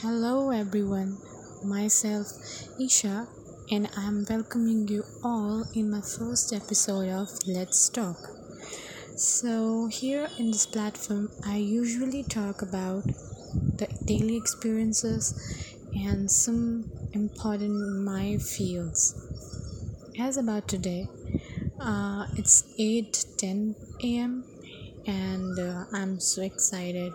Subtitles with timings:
[0.00, 1.18] Hello everyone,
[1.64, 2.28] myself
[2.80, 3.26] Isha,
[3.70, 8.16] and I'm welcoming you all in my first episode of Let's Talk.
[9.16, 13.04] So, here in this platform, I usually talk about
[13.54, 15.34] the daily experiences
[15.94, 19.14] and some important my fields.
[20.18, 21.08] As about today,
[21.80, 24.44] uh, it's 8:10 a.m
[25.07, 27.13] and uh, I'm so excited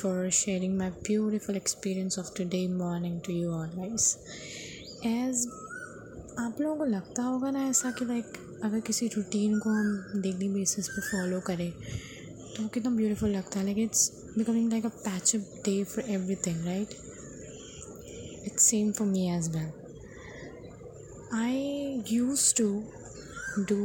[0.00, 4.06] for sharing my beautiful experience of today morning to you all guys.
[5.04, 5.46] As
[6.38, 10.48] आप लोगों को लगता होगा ना ऐसा कि like अगर किसी रूटीन को हम डेली
[10.48, 11.70] बेसिस पे फॉलो करें
[12.56, 16.64] तो कितना ब्यूटीफुल लगता है like it's becoming like a patch up day for everything
[16.66, 16.96] right
[18.46, 19.70] it's same for me as well
[21.32, 22.84] I used to
[23.66, 23.78] do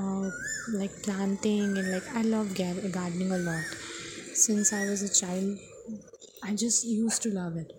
[0.00, 0.30] uh,
[0.72, 3.64] like planting and like I love gar- gardening a lot.
[4.34, 5.58] Since I was a child,
[6.42, 7.72] I just used to love it.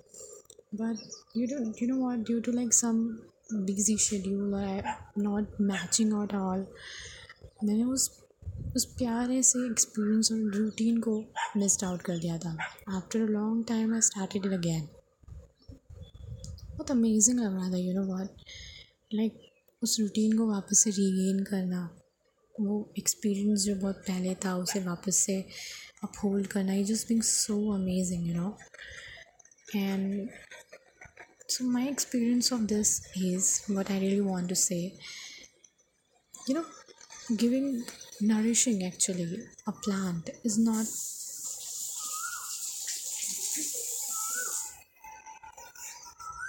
[0.73, 0.97] But
[1.33, 2.23] you don't, you know what?
[2.23, 3.21] Due to like some
[3.65, 6.65] busy schedule or I not matching at all,
[7.63, 8.09] मैंने उस
[8.75, 11.13] उस प्यारे से experience और routine को
[11.57, 12.57] missed out कर दिया था
[12.97, 14.87] after a long time I started it again
[15.69, 18.43] बहुत अमेजिंग लग रहा था यू नो व्हाट
[19.13, 19.39] लाइक
[19.82, 21.82] उस रूटीन को वापस से रीगेन करना,
[22.54, 25.40] वो एक्सपीरियंस जो बहुत पहले था, उसे वापस से
[26.04, 28.56] अपहोल्ड करना ही just being so amazing you know
[29.76, 30.28] and
[31.50, 34.80] so my experience of this is what I really want to say
[36.34, 36.64] you know
[37.32, 37.82] giving
[38.22, 39.24] nourishing actually
[39.68, 40.86] a plant is not